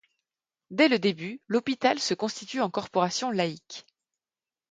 [0.71, 3.85] Dès le début, l’hôpital se constitue en corporation laïque.